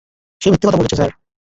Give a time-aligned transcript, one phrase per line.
[0.41, 1.11] সে মিথ্যা বলছে, স্যার।